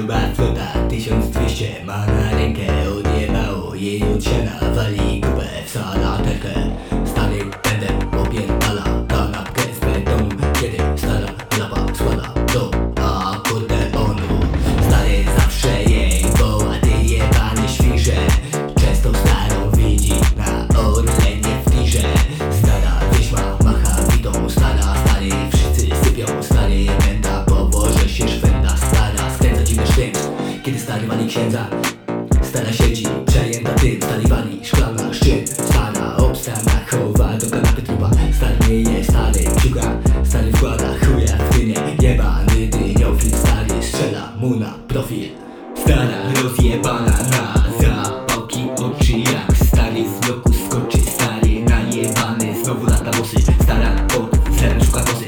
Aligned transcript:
gruba 0.00 0.20
flota 0.34 0.88
1200 0.88 1.84
ma 1.84 2.06
na 2.06 2.30
rękę 2.30 2.62
Odjebało 2.98 3.74
jej 3.74 4.02
od 4.02 4.24
siana 4.24 4.74
Wali 4.74 5.20
Stara 32.42 32.72
siedzi, 32.72 33.04
przejęta 33.26 33.70
tym 33.70 34.00
wali 34.28 34.60
szklana 34.62 35.14
szczyt 35.14 35.48
Stara 35.50 36.16
obstana 36.16 36.80
chowa 36.90 37.36
do 37.38 37.50
kanapy 37.50 37.82
trupa 37.82 38.10
Stary 38.36 38.82
nie 38.84 38.92
jest 38.92 39.10
stary 39.10 39.44
ciuga 39.62 39.82
Stary 40.24 40.52
wkłada 40.52 40.84
chuja 41.00 41.36
w 41.36 41.58
dynię. 41.58 41.74
Jebany 42.02 42.66
dyniofil 42.66 43.30
Stary 43.30 43.82
strzela 43.82 44.32
mu 44.40 44.56
na 44.56 44.74
profil. 44.88 45.28
Stara 45.82 46.42
rozjebana 46.42 47.16
na 47.30 47.64
zapałki 47.80 48.68
oczy 48.76 49.12
Jak 49.18 49.56
stary 49.66 50.04
z 50.08 50.26
bloku 50.26 50.52
skoczy. 50.52 50.98
Stary 50.98 51.64
najebany 51.64 52.64
znowu 52.64 52.86
lata 52.86 53.10
włosy. 53.10 53.36
Stara 53.62 53.90
pod 54.08 54.58
zerem 54.60 54.84
szuka 54.84 55.00
kosy 55.00 55.19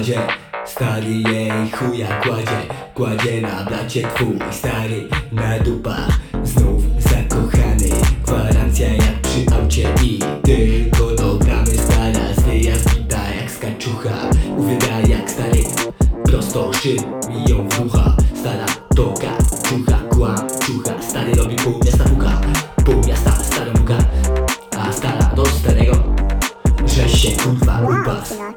Stary 0.00 1.10
jej 1.10 1.70
chuja 1.70 2.20
kładzie 2.20 2.60
Kładzie 2.94 3.40
na 3.40 3.64
blacie 3.64 4.08
twój 4.14 4.38
Stary. 4.50 5.08
Na 5.32 5.58
dupach 5.58 6.20
Znów 6.44 6.82
zakochany. 6.98 7.90
Gwarancja 8.24 8.88
jak 8.88 9.20
przy 9.22 9.54
aucie 9.54 9.88
I 10.02 10.18
tylko 10.42 11.14
do 11.16 11.34
bramy 11.34 11.78
Stara 11.78 12.34
zwyja 12.36 12.78
zbita 12.78 13.34
jak 13.40 13.50
skaczucha 13.50 14.30
Uwielbia 14.56 15.00
jak 15.00 15.30
stary 15.30 15.64
Prosto 16.24 16.72
szyb 16.72 17.00
mi 17.28 17.44
ją 17.50 17.68
w 17.68 17.80
ucha 17.80 18.16
Stara 18.40 18.66
toka, 18.96 19.38
czucha, 19.68 19.98
kłam, 20.10 20.48
czucha 20.60 21.02
Stary 21.02 21.34
robi 21.34 21.56
pół 21.56 21.80
miasta 21.84 22.04
puka 22.04 22.40
Pół 22.84 23.06
miasta 23.08 23.30
starą 23.30 23.72
puka 23.72 23.98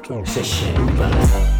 stara 0.04 0.20
do 0.20 1.53